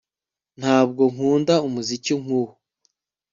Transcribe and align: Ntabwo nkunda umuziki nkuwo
Ntabwo 0.59 1.01
nkunda 1.13 1.55
umuziki 1.67 2.13
nkuwo 2.21 2.51